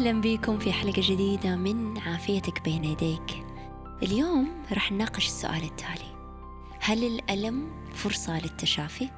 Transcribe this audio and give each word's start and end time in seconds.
أهلا 0.00 0.20
بكم 0.20 0.58
في 0.58 0.72
حلقة 0.72 1.02
جديدة 1.04 1.56
من 1.56 1.98
عافيتك 1.98 2.62
بين 2.62 2.84
يديك. 2.84 3.46
اليوم 4.02 4.62
راح 4.72 4.92
نناقش 4.92 5.26
السؤال 5.26 5.64
التالي. 5.64 6.16
هل 6.80 7.04
الألم 7.04 7.70
فرصة 7.94 8.40
للتشافي؟ 8.40 9.08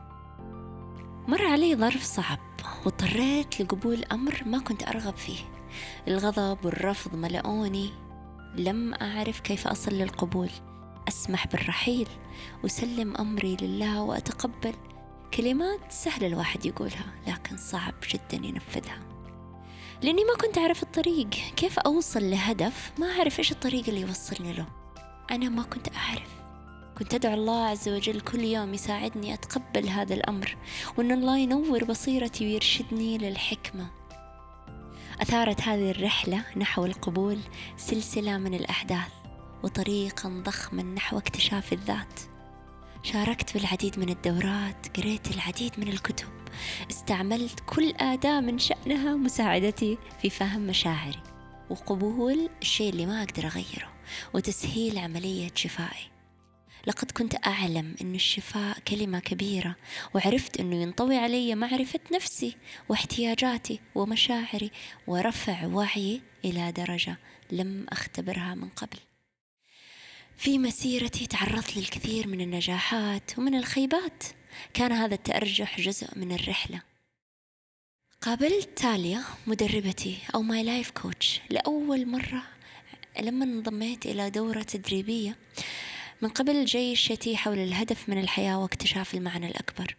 مر 1.29 1.47
علي 1.47 1.77
ظرف 1.77 2.03
صعب 2.03 2.39
واضطريت 2.85 3.61
لقبول 3.61 4.05
أمر 4.05 4.43
ما 4.47 4.59
كنت 4.59 4.83
أرغب 4.83 5.17
فيه. 5.17 5.39
الغضب 6.09 6.65
والرفض 6.65 7.17
ملأوني 7.17 7.91
لم 8.57 8.95
أعرف 8.95 9.41
كيف 9.41 9.67
أصل 9.67 9.93
للقبول. 9.93 10.51
أسمح 11.09 11.47
بالرحيل 11.47 12.09
وسلم 12.65 13.17
أمري 13.17 13.57
لله 13.61 14.03
وأتقبل. 14.03 14.75
كلمات 15.35 15.81
سهل 15.93 16.25
الواحد 16.25 16.67
يقولها 16.67 17.07
لكن 17.27 17.57
صعب 17.57 17.95
جدا 18.15 18.47
ينفذها. 18.47 19.12
لأني 20.03 20.25
ما 20.25 20.37
كنت 20.37 20.59
أعرف 20.59 20.83
الطريق. 20.83 21.29
كيف 21.57 21.79
أوصل 21.79 22.31
لهدف؟ 22.31 22.93
ما 22.99 23.07
أعرف 23.07 23.39
إيش 23.39 23.53
الطريق 23.53 23.89
اللي 23.89 24.01
يوصلني 24.01 24.53
له. 24.53 24.67
أنا 25.31 25.49
ما 25.49 25.63
كنت 25.63 25.89
أعرف. 25.97 26.29
كنت 26.99 27.15
أدعو 27.15 27.35
الله 27.35 27.67
عز 27.67 27.89
وجل 27.89 28.21
كل 28.21 28.41
يوم 28.41 28.75
يساعدني 28.75 29.35
أتقبل 29.35 29.89
هذا 29.89 30.15
الأمر 30.15 30.57
وأن 30.97 31.13
الله 31.13 31.39
ينور 31.39 31.85
بصيرتي 31.85 32.47
ويرشدني 32.47 33.19
للحكمة. 33.19 33.91
أثارت 35.21 35.61
هذه 35.61 35.91
الرحلة 35.91 36.45
نحو 36.57 36.85
القبول 36.85 37.39
سلسلة 37.77 38.39
من 38.39 38.55
الأحداث 38.55 39.13
وطريقا 39.63 40.43
ضخما 40.47 40.83
نحو 40.83 41.19
اكتشاف 41.19 41.73
الذات. 41.73 42.21
شاركت 43.03 43.55
بالعديد 43.55 43.99
من 43.99 44.09
الدورات 44.09 44.99
قريت 44.99 45.35
العديد 45.35 45.73
من 45.79 45.89
الكتب. 45.89 46.42
استعملت 46.91 47.61
كل 47.67 47.95
أداة 47.97 48.41
من 48.41 48.59
شأنها 48.59 49.17
مساعدتي 49.17 49.99
في 50.23 50.31
فهم 50.31 50.61
مشاعري 50.61 51.23
وقبول 51.71 52.49
الشيء 52.63 52.91
اللي 52.91 53.07
ما 53.07 53.23
أقدر 53.23 53.47
أغيره 53.47 53.93
وتسهيل 54.35 54.99
عملية 54.99 55.51
شفائي. 55.55 56.13
لقد 56.87 57.11
كنت 57.11 57.47
أعلم 57.47 57.95
أن 58.01 58.15
الشفاء 58.15 58.79
كلمة 58.79 59.19
كبيرة 59.19 59.77
وعرفت 60.15 60.61
أنه 60.61 60.83
ينطوي 60.83 61.17
علي 61.17 61.55
معرفة 61.55 62.01
نفسي 62.13 62.57
واحتياجاتي 62.89 63.81
ومشاعري 63.95 64.71
ورفع 65.07 65.67
وعيي 65.67 66.23
إلى 66.45 66.73
درجة 66.73 67.17
لم 67.51 67.87
أختبرها 67.89 68.55
من 68.55 68.69
قبل. 68.69 68.99
في 70.37 70.59
مسيرتي 70.59 71.27
تعرضت 71.27 71.77
للكثير 71.77 72.29
من 72.29 72.41
النجاحات 72.41 73.39
ومن 73.39 73.55
الخيبات. 73.55 74.23
كان 74.75 74.93
هذا 74.93 75.15
التأرجح 75.15 75.81
جزء 75.81 76.09
من 76.17 76.33
الرحلة. 76.33 76.83
قابلت 78.21 78.79
تاليا 78.79 79.25
مدربتي 79.47 80.19
أو 80.35 80.43
my 80.43 80.63
life 80.63 80.91
coach 80.91 81.41
لأول 81.51 82.07
مرة 82.07 82.43
لما 83.21 83.45
انضميت 83.45 84.07
إلى 84.07 84.31
دورة 84.31 84.63
تدريبية 84.63 85.37
من 86.23 86.29
قبل 86.29 86.65
جاي 86.65 86.93
شيتي 86.93 87.37
حول 87.37 87.59
الهدف 87.59 88.09
من 88.09 88.21
الحياة 88.21 88.59
واكتشاف 88.59 89.15
المعنى 89.15 89.47
الأكبر. 89.47 89.97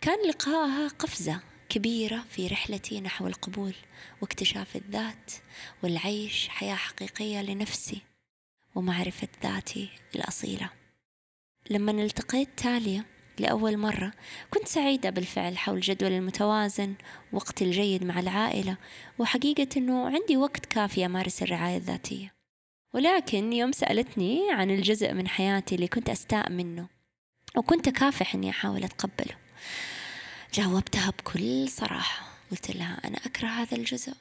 كان 0.00 0.28
لقائها 0.28 0.88
قفزة 0.88 1.40
كبيرة 1.68 2.24
في 2.30 2.46
رحلتي 2.46 3.00
نحو 3.00 3.26
القبول 3.26 3.74
واكتشاف 4.22 4.76
الذات 4.76 5.32
والعيش 5.82 6.48
حياة 6.48 6.74
حقيقية 6.74 7.42
لنفسي 7.42 8.02
ومعرفة 8.74 9.28
ذاتي 9.42 9.88
الأصيلة. 10.14 10.70
لما 11.70 11.92
التقيت 11.92 12.48
تاليا 12.56 13.04
لأول 13.40 13.76
مرة. 13.76 14.12
كنت 14.50 14.68
سعيدة 14.68 15.10
بالفعل 15.10 15.58
حول 15.58 15.80
جدول 15.80 16.12
المتوازن 16.12 16.94
وقتي 17.32 17.64
الجيد 17.64 18.04
مع 18.04 18.20
العائلة 18.20 18.76
وحقيقة 19.18 19.68
أنه 19.76 20.06
عندي 20.06 20.36
وقت 20.36 20.66
كافي 20.66 21.06
أمارس 21.06 21.42
الرعاية 21.42 21.76
الذاتية. 21.76 22.32
ولكن 22.94 23.52
يوم 23.52 23.72
سألتني 23.72 24.52
عن 24.52 24.70
الجزء 24.70 25.12
من 25.12 25.28
حياتي 25.28 25.74
اللي 25.74 25.88
كنت 25.88 26.10
أستاء 26.10 26.50
منه 26.50 26.88
وكنت 27.56 27.88
أكافح 27.88 28.34
أني 28.34 28.50
أحاول 28.50 28.84
أتقبله 28.84 29.36
جاوبتها 30.54 31.10
بكل 31.10 31.68
صراحة. 31.68 32.26
قلت 32.50 32.76
لها 32.76 33.00
أنا 33.04 33.16
أكره 33.16 33.48
هذا 33.48 33.76
الجزء. 33.76 34.14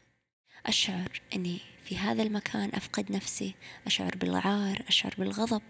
أشعر 0.65 1.21
أني 1.35 1.59
في 1.85 1.97
هذا 1.97 2.23
المكان 2.23 2.69
أفقد 2.73 3.11
نفسي. 3.11 3.55
أشعر 3.87 4.15
بالعار 4.15 4.83
أشعر 4.87 5.13
بالغضب. 5.17 5.61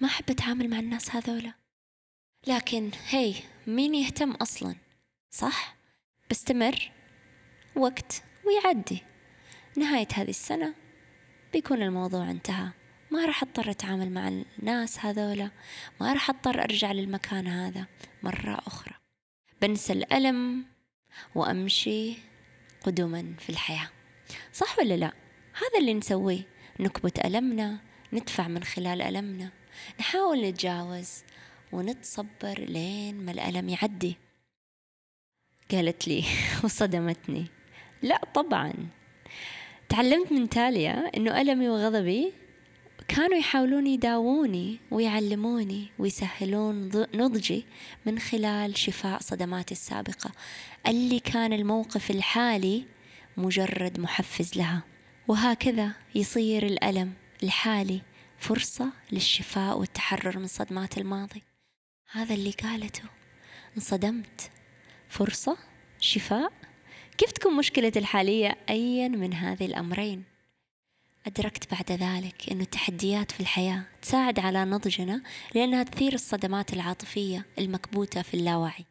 ما 0.00 0.08
أحب 0.08 0.30
أتعامل 0.30 0.70
مع 0.70 0.78
الناس 0.78 1.10
هذولا. 1.10 1.52
لكن 2.46 2.90
هي 3.08 3.34
مين 3.66 3.94
يهتم 3.94 4.30
أصلا؟ 4.30 4.74
صح؟ 5.30 5.76
بستمر. 6.30 6.92
وقت 7.76 8.22
ويعدي. 8.46 9.02
نهاية 9.76 10.08
هذه 10.14 10.30
السنة 10.30 10.74
بيكون 11.52 11.82
الموضوع 11.82 12.30
انتهى. 12.30 12.70
ما 13.10 13.26
راح 13.26 13.42
أضطر 13.42 13.70
أتعامل 13.70 14.10
مع 14.10 14.28
الناس 14.28 14.98
هذولا. 14.98 15.50
ما 16.00 16.12
راح 16.12 16.30
أضطر 16.30 16.62
أرجع 16.62 16.92
للمكان 16.92 17.46
هذا 17.46 17.86
مرة 18.22 18.62
أخرى. 18.66 18.94
بنسى 19.62 19.92
الألم 19.92 20.64
وأمشي 21.34 22.14
قدما 22.82 23.34
في 23.38 23.50
الحياة. 23.50 23.90
صح 24.52 24.78
ولا 24.78 24.94
لا؟ 24.94 25.12
هذا 25.54 25.78
اللي 25.80 25.94
نسويه. 25.94 26.48
نكبت 26.80 27.24
ألمنا 27.24 27.78
ندفع 28.12 28.48
من 28.48 28.64
خلال 28.64 29.02
ألمنا. 29.02 29.50
نحاول 30.00 30.40
نتجاوز 30.40 31.22
ونتصبر 31.72 32.60
لين 32.68 33.24
ما 33.24 33.32
الألم 33.32 33.68
يعدي. 33.68 34.16
قالت 35.70 36.08
لي 36.08 36.24
وصدمتني. 36.64 37.46
لا 38.02 38.20
طبعا. 38.34 38.72
تعلمت 39.88 40.32
من 40.32 40.48
تاليا 40.48 41.16
أنه 41.16 41.40
ألمي 41.40 41.68
وغضبي 41.68 42.32
كانوا 43.08 43.38
يحاولون 43.38 43.86
يداووني 43.86 44.78
ويعلموني 44.90 45.88
ويسهلون 45.98 46.90
نضجي 47.14 47.66
من 48.06 48.18
خلال 48.18 48.78
شفاء 48.78 49.20
صدماتي 49.20 49.72
السابقة. 49.72 50.30
اللي 50.88 51.20
كان 51.20 51.52
الموقف 51.52 52.10
الحالي 52.10 52.84
مجرد 53.36 54.00
محفز 54.00 54.56
لها. 54.56 54.82
وهكذا 55.28 55.92
يصير 56.14 56.66
الألم 56.66 57.12
الحالي 57.42 58.02
فرصة 58.38 58.92
للشفاء 59.12 59.78
والتحرر 59.78 60.38
من 60.38 60.46
صدمات 60.46 60.98
الماضي. 60.98 61.47
هذا 62.10 62.34
اللي 62.34 62.50
قالته. 62.50 63.02
انصدمت. 63.76 64.50
فرصة؟ 65.08 65.56
شفاء؟ 66.00 66.52
كيف 67.18 67.32
تكون 67.32 67.56
مشكلتي 67.56 67.98
الحالية؟ 67.98 68.56
أيا 68.68 69.08
من 69.08 69.34
هذه 69.34 69.66
الأمرين؟ 69.66 70.24
أدركت 71.26 71.70
بعد 71.70 71.92
ذلك 71.92 72.50
أن 72.50 72.60
التحديات 72.60 73.30
في 73.32 73.40
الحياة 73.40 73.84
تساعد 74.02 74.38
على 74.38 74.64
نضجنا 74.64 75.22
لأنها 75.54 75.82
تثير 75.82 76.12
الصدمات 76.12 76.72
العاطفية 76.72 77.46
المكبوتة 77.58 78.22
في 78.22 78.34
اللاوعي. 78.34 78.84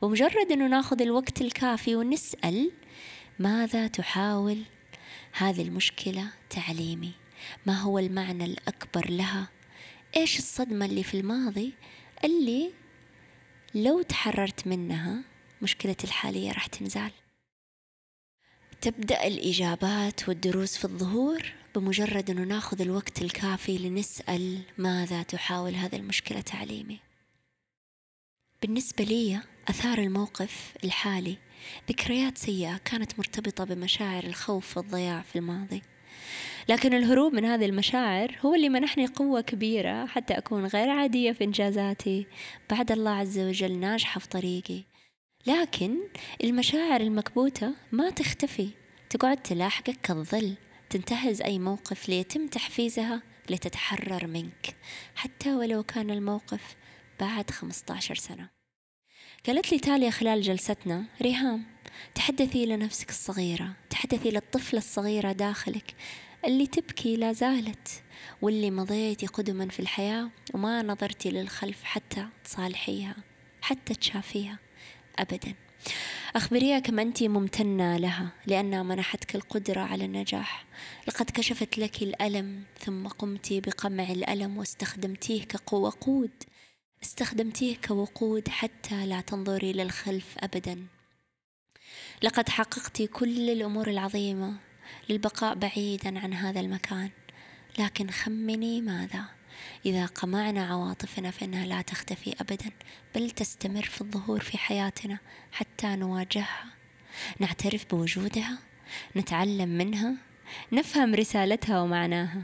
ومجرد 0.00 0.52
أنه 0.52 0.68
ناخذ 0.68 1.02
الوقت 1.02 1.40
الكافي 1.40 1.96
ونسأل 1.96 2.72
ماذا 3.38 3.86
تحاول؟ 3.86 4.62
هذه 5.32 5.62
المشكلة 5.62 6.30
تعليمي. 6.50 7.12
ما 7.66 7.80
هو 7.80 7.98
المعنى 7.98 8.44
الأكبر 8.44 9.10
لها؟ 9.10 9.48
إيش 10.16 10.38
الصدمة 10.38 10.86
اللي 10.86 11.02
في 11.02 11.20
الماضي 11.20 11.74
اللي 12.24 12.72
لو 13.74 14.02
تحررت 14.02 14.66
منها 14.66 15.24
مشكلتي 15.62 16.06
الحالية 16.06 16.52
راح 16.52 16.66
تنزال. 16.66 17.10
تبدأ 18.80 19.26
الإجابات 19.26 20.28
والدروس 20.28 20.76
في 20.76 20.84
الظهور 20.84 21.52
بمجرد 21.74 22.30
أنه 22.30 22.42
ناخذ 22.42 22.80
الوقت 22.80 23.22
الكافي 23.22 23.78
لنسأل 23.78 24.62
ماذا 24.78 25.22
تحاول 25.22 25.74
هذه 25.74 25.96
المشكلة 25.96 26.40
تعليمي. 26.40 27.00
بالنسبة 28.62 29.04
لي 29.04 29.40
أثار 29.68 29.98
الموقف 29.98 30.74
الحالي 30.84 31.38
ذكريات 31.88 32.38
سيئة 32.38 32.76
كانت 32.76 33.18
مرتبطة 33.18 33.64
بمشاعر 33.64 34.24
الخوف 34.24 34.76
والضياع 34.76 35.22
في 35.22 35.36
الماضي. 35.38 35.82
لكن 36.68 36.94
الهروب 36.94 37.34
من 37.34 37.44
هذه 37.44 37.64
المشاعر 37.64 38.38
هو 38.44 38.54
اللي 38.54 38.68
منحني 38.68 39.06
قوة 39.06 39.40
كبيرة 39.40 40.06
حتى 40.06 40.38
أكون 40.38 40.66
غير 40.66 40.88
عادية 40.88 41.32
في 41.32 41.44
إنجازاتي. 41.44 42.26
بعد 42.70 42.92
الله 42.92 43.10
عز 43.10 43.38
وجل 43.38 43.78
ناجحة 43.78 44.20
في 44.20 44.28
طريقي. 44.28 44.82
لكن 45.46 45.96
المشاعر 46.44 47.00
المكبوتة 47.00 47.74
ما 47.92 48.10
تختفي. 48.10 48.68
تقعد 49.10 49.42
تلاحقك 49.42 50.00
كالظل. 50.02 50.54
تنتهز 50.90 51.42
أي 51.42 51.58
موقف 51.58 52.08
ليتم 52.08 52.46
تحفيزها 52.46 53.22
لتتحرر 53.50 54.26
منك. 54.26 54.76
حتى 55.14 55.54
ولو 55.54 55.82
كان 55.82 56.10
الموقف 56.10 56.76
بعد 57.20 57.50
15 57.50 58.14
سنة. 58.14 58.55
قالت 59.46 59.72
لي 59.72 59.78
تاليا 59.78 60.10
خلال 60.10 60.42
جلستنا. 60.42 61.04
ريهام 61.22 61.64
تحدثي 62.14 62.66
لنفسك 62.66 63.10
الصغيرة 63.10 63.72
تحدثي 63.90 64.30
للطفلة 64.30 64.78
الصغيرة 64.78 65.32
داخلك. 65.32 65.94
اللي 66.44 66.66
تبكي 66.66 67.16
لا 67.16 67.32
زالت 67.32 67.88
واللي 68.42 68.70
مضيتي 68.70 69.26
قدما 69.26 69.68
في 69.68 69.80
الحياة 69.80 70.30
وما 70.54 70.82
نظرتي 70.82 71.30
للخلف 71.30 71.84
حتى 71.84 72.26
تصالحيها 72.44 73.16
حتى 73.60 73.94
تشافيها. 73.94 74.58
أبدا. 75.18 75.54
أخبريها 76.36 76.78
كم 76.78 76.98
أنت 76.98 77.22
ممتنة 77.22 77.96
لها 77.96 78.28
لأنها 78.46 78.82
منحتك 78.82 79.34
القدرة 79.34 79.80
على 79.80 80.04
النجاح. 80.04 80.66
لقد 81.08 81.30
كشفت 81.30 81.78
لك 81.78 82.02
الألم 82.02 82.62
ثم 82.78 83.08
قمت 83.08 83.52
بقمع 83.52 84.04
الألم 84.04 84.56
واستخدمتيه 84.58 85.44
كوقود 85.64 86.30
استخدمتيه 87.02 87.76
كوقود 87.76 88.48
حتى 88.48 89.06
لا 89.06 89.20
تنظري 89.20 89.72
للخلف 89.72 90.34
أبدا. 90.38 90.86
لقد 92.22 92.48
حققت 92.48 93.02
كل 93.02 93.50
الأمور 93.50 93.88
العظيمة 93.88 94.54
للبقاء 95.08 95.54
بعيدا 95.54 96.18
عن 96.18 96.32
هذا 96.32 96.60
المكان. 96.60 97.10
لكن 97.78 98.10
خمني 98.10 98.80
ماذا؟ 98.80 99.24
إذا 99.86 100.06
قمعنا 100.06 100.66
عواطفنا 100.66 101.30
فإنها 101.30 101.66
لا 101.66 101.82
تختفي 101.82 102.34
أبدا 102.40 102.70
بل 103.14 103.30
تستمر 103.30 103.82
في 103.82 104.00
الظهور 104.00 104.40
في 104.40 104.58
حياتنا 104.58 105.18
حتى 105.52 105.96
نواجهها. 105.96 106.64
نعترف 107.40 107.86
بوجودها؟ 107.90 108.58
نتعلم 109.16 109.68
منها؟ 109.68 110.14
نفهم 110.72 111.14
رسالتها 111.14 111.80
ومعناها؟ 111.80 112.42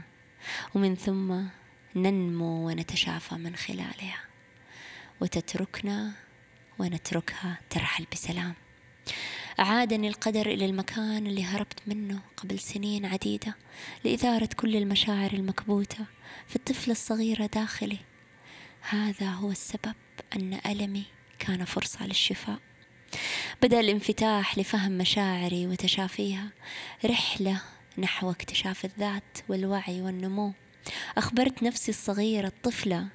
ومن 0.75 0.95
ثم 0.95 1.41
ننمو 1.95 2.67
ونتشافى 2.67 3.35
من 3.35 3.55
خلالها. 3.55 4.32
وتتركنا 5.21 6.11
ونتركها 6.79 7.59
ترحل 7.69 8.05
بسلام. 8.11 8.53
أعادني 9.59 10.07
القدر 10.07 10.45
إلى 10.45 10.65
المكان 10.65 11.27
اللي 11.27 11.43
هربت 11.43 11.79
منه 11.87 12.19
قبل 12.37 12.59
سنين 12.59 13.05
عديدة 13.05 13.55
لإثارة 14.05 14.49
كل 14.55 14.75
المشاعر 14.75 15.33
المكبوتة 15.33 16.05
في 16.47 16.55
الطفلة 16.55 16.91
الصغيرة 16.91 17.45
داخلي. 17.45 17.97
هذا 18.81 19.29
هو 19.29 19.51
السبب 19.51 19.95
أن 20.35 20.59
ألمي 20.65 21.03
كان 21.39 21.65
فرصة 21.65 22.07
للشفاء. 22.07 22.59
بدأ 23.61 23.79
الانفتاح 23.79 24.57
لفهم 24.57 24.91
مشاعري 24.91 25.67
وتشافيها. 25.67 26.49
رحلة 27.05 27.61
نحو 27.97 28.31
اكتشاف 28.31 28.85
الذات 28.85 29.37
والوعي 29.49 30.01
والنمو. 30.01 30.53
أخبرت 31.17 31.63
نفسي 31.63 31.91
الصغيرة 31.91 32.47
الطفلة 32.47 33.07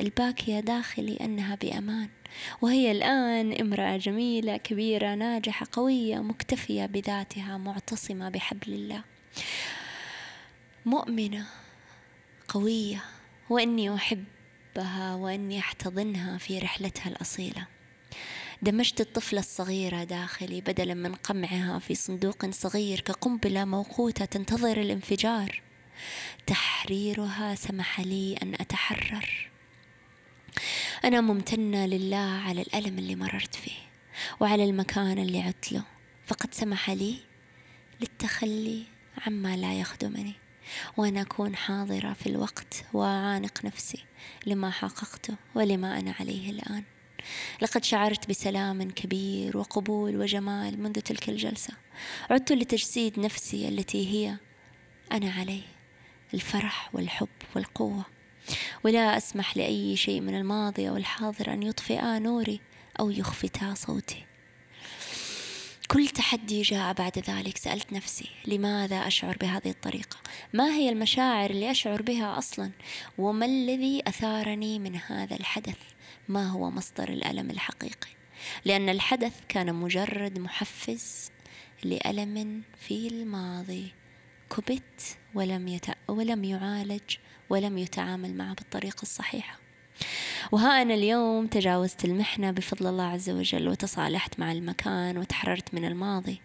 الباكية 0.00 0.60
داخلي 0.60 1.16
أنها 1.16 1.54
بأمان. 1.54 2.08
وهي 2.62 2.90
الآن 2.90 3.52
امرأة 3.52 3.96
جميلة 3.96 4.56
كبيرة 4.56 5.14
ناجحة 5.14 5.66
قوية 5.72 6.18
مكتفية 6.18 6.86
بذاتها 6.86 7.56
معتصمة 7.56 8.28
بحبل 8.28 8.72
الله. 8.72 9.02
مؤمنة 10.86 11.46
قوية 12.48 13.04
وإني 13.50 13.94
أحبها 13.94 15.14
وإني 15.14 15.58
أحتضنها 15.58 16.38
في 16.38 16.58
رحلتها 16.58 17.08
الأصيلة. 17.08 17.66
دمجت 18.62 19.00
الطفلة 19.00 19.40
الصغيرة 19.40 20.04
داخلي 20.04 20.60
بدلا 20.60 20.94
من 20.94 21.14
قمعها 21.14 21.78
في 21.78 21.94
صندوق 21.94 22.50
صغير 22.50 23.00
كقنبلة 23.00 23.64
موقوتة 23.64 24.24
تنتظر 24.24 24.80
الانفجار. 24.80 25.62
تحريرها 26.46 27.54
سمح 27.54 28.00
لي 28.00 28.36
أن 28.42 28.54
أتحرر. 28.54 29.49
أنا 31.04 31.20
ممتنة 31.20 31.86
لله 31.86 32.42
على 32.46 32.62
الألم 32.62 32.98
اللي 32.98 33.16
مررت 33.16 33.54
فيه 33.54 33.78
وعلى 34.40 34.64
المكان 34.64 35.18
اللي 35.18 35.42
عدت 35.42 35.72
له 35.72 35.82
فقد 36.26 36.54
سمح 36.54 36.90
لي 36.90 37.14
للتخلي 38.00 38.82
عما 39.26 39.56
لا 39.56 39.80
يخدمني 39.80 40.34
وأن 40.96 41.16
أكون 41.16 41.56
حاضرة 41.56 42.12
في 42.12 42.26
الوقت 42.26 42.84
وأعانق 42.92 43.64
نفسي 43.64 44.04
لما 44.46 44.70
حققته 44.70 45.36
ولما 45.54 45.98
أنا 45.98 46.14
عليه 46.20 46.50
الآن. 46.50 46.84
لقد 47.62 47.84
شعرت 47.84 48.28
بسلام 48.28 48.90
كبير 48.90 49.56
وقبول 49.56 50.16
وجمال 50.16 50.82
منذ 50.82 50.92
تلك 50.92 51.28
الجلسة. 51.28 51.74
عدت 52.30 52.52
لتجسيد 52.52 53.18
نفسي 53.20 53.68
التي 53.68 54.08
هي 54.08 54.36
أنا 55.12 55.32
عليه 55.32 55.62
الفرح 56.34 56.94
والحب 56.94 57.28
والقوة. 57.56 58.04
ولا 58.84 59.16
أسمح 59.16 59.56
لأي 59.56 59.96
شيء 59.96 60.20
من 60.20 60.34
الماضي 60.34 60.88
أو 60.88 60.96
الحاضر 60.96 61.52
أن 61.52 61.62
يطفئ 61.62 62.00
نوري 62.02 62.60
أو 63.00 63.10
يخفتا 63.10 63.74
صوتي. 63.74 64.24
كل 65.88 66.08
تحدي 66.08 66.62
جاء 66.62 66.92
بعد 66.92 67.18
ذلك. 67.18 67.56
سألت 67.56 67.92
نفسي 67.92 68.30
لماذا 68.46 68.96
أشعر 68.96 69.36
بهذه 69.40 69.70
الطريقة؟ 69.70 70.16
ما 70.52 70.74
هي 70.74 70.88
المشاعر 70.88 71.50
اللي 71.50 71.70
أشعر 71.70 72.02
بها 72.02 72.38
أصلا؟ 72.38 72.70
وما 73.18 73.46
الذي 73.46 74.02
أثارني 74.06 74.78
من 74.78 74.96
هذا 74.96 75.36
الحدث؟ 75.36 75.78
ما 76.28 76.48
هو 76.48 76.70
مصدر 76.70 77.08
الألم 77.08 77.50
الحقيقي؟ 77.50 78.10
لأن 78.64 78.88
الحدث 78.88 79.32
كان 79.48 79.74
مجرد 79.74 80.38
محفز 80.38 81.30
لألم 81.84 82.62
في 82.80 83.08
الماضي. 83.08 83.92
كبت 84.56 85.18
ولم, 85.34 85.68
يت... 85.68 85.86
ولم 86.08 86.44
يعالج 86.44 87.16
ولم 87.50 87.78
يتعامل 87.78 88.34
معه 88.34 88.54
بالطريقة 88.54 89.02
الصحيحة. 89.02 89.58
وها 90.52 90.82
أنا 90.82 90.94
اليوم 90.94 91.46
تجاوزت 91.46 92.04
المحنة 92.04 92.50
بفضل 92.50 92.86
الله 92.86 93.04
عز 93.04 93.30
وجل 93.30 93.68
وتصالحت 93.68 94.40
مع 94.40 94.52
المكان 94.52 95.18
وتحررت 95.18 95.74
من 95.74 95.84
الماضي. 95.84 96.40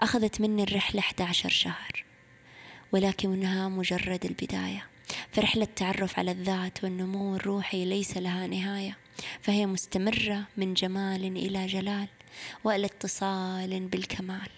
أخذت 0.00 0.40
مني 0.40 0.62
الرحلة 0.62 1.00
11 1.00 1.48
شهر 1.48 2.04
ولكنها 2.92 3.68
مجرد 3.68 4.24
البداية. 4.24 4.86
فرحلة 5.32 5.62
التعرف 5.64 6.18
على 6.18 6.30
الذات 6.30 6.84
والنمو 6.84 7.36
الروحي 7.36 7.84
ليس 7.84 8.16
لها 8.16 8.46
نهاية 8.46 8.96
فهي 9.42 9.66
مستمرة 9.66 10.44
من 10.56 10.74
جمال 10.74 11.24
إلى 11.24 11.66
جلال 11.66 12.08
وإلى 12.64 12.86
اتصال 12.86 13.80
بالكمال. 13.80 14.48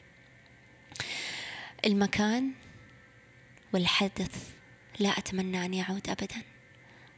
المكان 1.86 2.52
والحدث 3.74 4.55
لا 5.00 5.08
أتمنى 5.08 5.64
أن 5.64 5.74
يعود 5.74 6.08
أبدا 6.08 6.42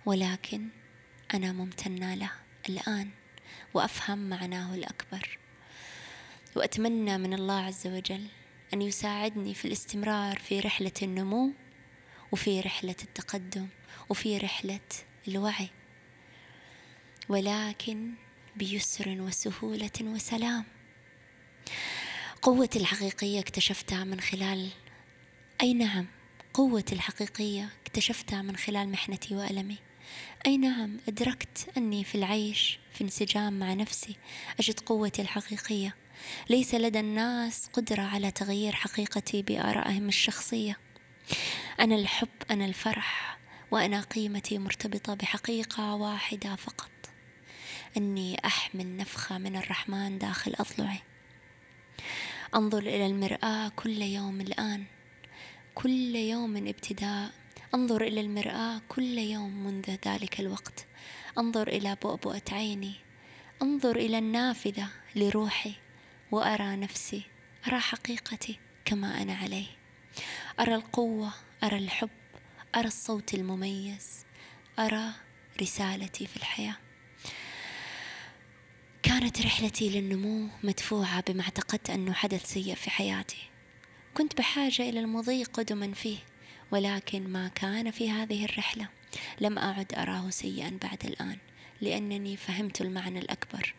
ولكن 0.07 0.69
أنا 1.35 1.53
ممتنة 1.53 2.15
له 2.15 2.31
الآن 2.69 3.11
وأفهم 3.75 4.29
معناه 4.29 4.75
الأكبر. 4.75 5.39
وأتمنى 6.57 7.19
من 7.19 7.35
الله 7.35 7.61
عز 7.61 7.87
وجل 7.87 8.27
أن 8.75 8.83
يساعدني 8.83 9.55
في 9.55 9.65
الاستمرار 9.65 10.39
في 10.39 10.61
رحلة 10.61 10.93
النمو 11.03 11.53
وفي 12.33 12.61
رحلة 12.61 12.97
التقدم 13.03 13.67
وفي 14.09 14.39
رحلة 14.39 14.81
الوعي. 15.29 15.69
ولكن 17.29 18.13
بيسر 18.57 19.09
وسهولة 19.21 19.91
وسلام. 20.03 20.65
قوتي 22.43 22.79
الحقيقية 22.79 23.41
اكتشفتها 23.41 24.05
من 24.05 24.21
خلال 24.21 24.71
أي 25.61 25.75
نعم 25.75 26.07
قوتي 26.55 26.95
الحقيقية 26.95 27.69
اكتشفتها 27.83 28.43
من 28.43 28.57
خلال 28.57 28.89
محنتي 28.89 29.37
وألمي. 29.37 29.77
أي 30.47 30.57
نعم 30.57 30.97
أدركت 31.09 31.69
أني 31.77 32.05
في 32.05 32.15
العيش 32.15 32.79
في 32.93 33.05
انسجام 33.05 33.59
مع 33.59 33.75
نفسي 33.75 34.17
أجد 34.61 34.81
قوتي 34.81 35.23
الحقيقية. 35.23 35.95
ليس 36.51 36.75
لدى 36.75 37.01
الناس 37.01 37.69
قدرة 37.73 38.03
على 38.03 38.31
تغيير 38.31 38.73
حقيقتي 38.73 39.43
بآرائهم 39.43 40.09
الشخصية. 40.09 40.79
أنا 41.81 41.95
الحب 41.95 42.29
أنا 42.51 42.65
الفرح 42.67 43.39
وأنا 43.71 44.01
قيمتي 44.01 44.59
مرتبطة 44.59 45.15
بحقيقة 45.15 45.95
واحدة 45.95 46.57
فقط. 46.57 46.91
أني 47.97 48.37
أحمل 48.45 48.97
نفخة 48.97 49.39
من 49.39 49.57
الرحمن 49.57 50.19
داخل 50.19 50.55
أضلعي. 50.61 51.01
أنظر 52.55 52.79
إلى 52.79 53.07
المرآة 53.07 53.69
كل 53.69 54.03
يوم 54.03 54.41
الآن. 54.41 54.85
كل 55.83 56.17
يوم 56.17 56.57
ابتداء 56.57 57.31
انظر 57.75 58.03
إلى 58.03 58.21
المرآة 58.21 58.81
كل 58.89 59.19
يوم 59.19 59.65
منذ 59.65 59.97
ذلك 60.07 60.41
الوقت. 60.41 60.87
انظر 61.39 61.69
إلى 61.69 61.97
بؤبؤة 62.03 62.43
عيني. 62.53 62.95
انظر 63.63 63.97
إلى 63.97 64.19
النافذة 64.19 64.89
لروحي. 65.17 65.73
وأرى 66.31 66.77
نفسي 66.77 67.23
أرى 67.67 67.81
حقيقتي 67.81 68.59
كما 68.85 69.23
أنا 69.23 69.35
عليه. 69.35 69.67
أرى 70.61 70.75
القوة 70.75 71.33
أرى 71.65 71.79
الحب 71.79 72.11
أرى 72.75 72.87
الصوت 72.87 73.35
المميز. 73.35 74.25
أرى 74.79 75.11
رسالتي 75.61 76.27
في 76.27 76.37
الحياة. 76.37 76.77
كانت 79.03 79.43
رحلتي 79.43 80.01
للنمو 80.01 80.49
مدفوعة 80.63 81.21
بما 81.21 81.43
اعتقدت 81.43 81.91
أنه 81.91 82.13
حدث 82.13 82.53
سيء 82.53 82.75
في 82.75 82.91
حياتي. 82.91 83.58
كنت 84.15 84.39
بحاجة 84.39 84.83
إلى 84.83 85.01
المضي 85.01 85.45
قدما 85.45 85.93
فيه 85.93 86.19
ولكن 86.71 87.29
ما 87.29 87.49
كان 87.49 87.91
في 87.91 88.11
هذه 88.11 88.45
الرحلة. 88.45 88.89
لم 89.41 89.59
أعد 89.59 89.95
أراه 89.95 90.31
سيئا 90.31 90.79
بعد 90.83 91.05
الآن 91.05 91.39
لأنني 91.81 92.37
فهمت 92.37 92.81
المعنى 92.81 93.19
الأكبر. 93.19 93.75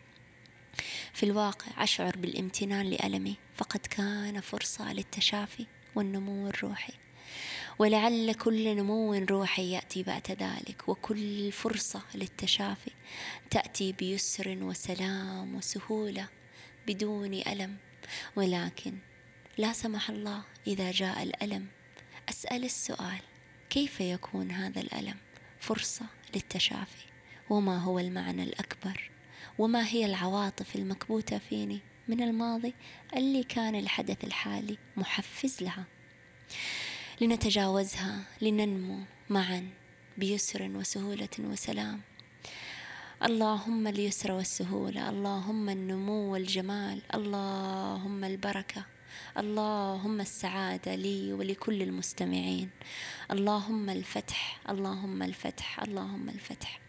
في 1.12 1.22
الواقع 1.22 1.84
أشعر 1.84 2.16
بالامتنان 2.16 2.86
لألمي 2.86 3.36
فقد 3.56 3.80
كان 3.80 4.40
فرصة 4.40 4.92
للتشافي 4.92 5.66
والنمو 5.94 6.48
الروحي. 6.48 6.92
ولعل 7.78 8.34
كل 8.34 8.76
نمو 8.76 9.14
روحي 9.14 9.70
يأتي 9.70 10.02
بعد 10.02 10.36
ذلك 10.40 10.88
وكل 10.88 11.52
فرصة 11.52 12.02
للتشافي 12.14 12.90
تأتي 13.50 13.92
بيسر 13.92 14.58
وسلام 14.62 15.54
وسهولة 15.54 16.28
بدون 16.86 17.34
ألم. 17.34 17.76
ولكن 18.36 18.98
لا 19.60 19.72
سمح 19.72 20.10
الله 20.10 20.42
إذا 20.66 20.90
جاء 20.90 21.22
الألم. 21.22 21.66
أسأل 22.28 22.64
السؤال 22.64 23.20
كيف 23.70 24.00
يكون 24.00 24.50
هذا 24.50 24.80
الألم؟ 24.80 25.16
فرصة 25.60 26.06
للتشافي. 26.34 27.04
وما 27.50 27.78
هو 27.78 27.98
المعنى 27.98 28.42
الأكبر؟ 28.42 29.10
وما 29.58 29.86
هي 29.86 30.06
العواطف 30.06 30.76
المكبوتة 30.76 31.38
فيني؟ 31.38 31.80
من 32.08 32.22
الماضي 32.22 32.74
اللي 33.16 33.42
كان 33.42 33.74
الحدث 33.74 34.24
الحالي 34.24 34.78
محفز 34.96 35.62
لها. 35.62 35.84
لنتجاوزها 37.20 38.24
لننمو 38.40 38.98
معا 39.30 39.68
بيسر 40.18 40.62
وسهولة 40.62 41.28
وسلام. 41.38 42.00
اللهم 43.22 43.86
اليسر 43.86 44.32
والسهولة 44.32 45.08
اللهم 45.08 45.68
النمو 45.68 46.32
والجمال 46.32 47.02
اللهم 47.14 48.24
البركة. 48.24 48.99
اللهم 49.38 50.20
السعادة 50.20 50.94
لي 50.94 51.32
ولكل 51.32 51.82
المستمعين. 51.82 52.70
اللهم 53.30 53.90
الفتح 53.90 54.60
اللهم 54.68 55.22
الفتح 55.22 55.80
اللهم 55.80 56.28
الفتح. 56.28 56.80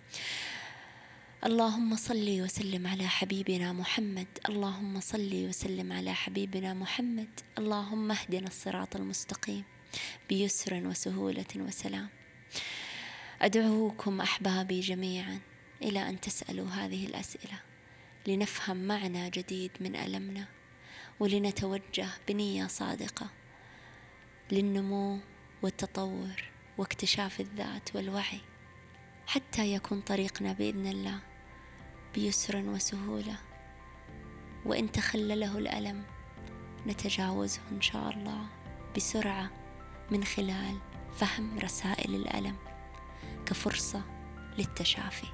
اللهم 1.45 1.95
صل 1.95 2.41
وسلم 2.41 2.87
على 2.87 3.07
حبيبنا 3.07 3.73
محمد. 3.73 4.27
اللهم 4.49 4.99
صل 4.99 5.31
وسلم 5.33 5.93
على 5.93 6.13
حبيبنا 6.13 6.73
محمد. 6.73 7.39
اللهم 7.57 8.11
اهدنا 8.11 8.47
الصراط 8.47 8.95
المستقيم 8.95 9.63
بيسر 10.29 10.87
وسهولة 10.87 11.53
وسلام. 11.55 12.09
أدعوكم 13.41 14.21
أحبابي 14.21 14.79
جميعا 14.79 15.39
إلى 15.81 16.09
أن 16.09 16.19
تسألوا 16.19 16.67
هذه 16.67 17.05
الأسئلة 17.05 17.59
لنفهم 18.27 18.77
معنى 18.77 19.29
جديد 19.29 19.71
من 19.79 19.95
ألمنا. 19.95 20.60
ولنتوجه 21.21 22.07
بنية 22.27 22.67
صادقة 22.67 23.27
للنمو 24.51 25.19
والتطور 25.61 26.43
واكتشاف 26.77 27.39
الذات 27.39 27.95
والوعي 27.95 28.41
حتى 29.27 29.73
يكون 29.73 30.01
طريقنا 30.01 30.53
بإذن 30.53 30.87
الله 30.87 31.19
بيسر 32.13 32.57
وسهولة. 32.57 33.35
وإن 34.65 34.91
تخلله 34.91 35.57
الألم 35.57 36.03
نتجاوزه 36.87 37.61
إن 37.71 37.81
شاء 37.81 38.09
الله 38.09 38.47
بسرعة 38.95 39.51
من 40.11 40.23
خلال 40.23 40.77
فهم 41.11 41.59
رسائل 41.59 42.15
الألم 42.15 42.55
كفرصة 43.45 44.03
للتشافي. 44.57 45.27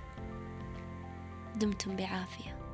دمتم 1.55 1.95
بعافية. 1.95 2.66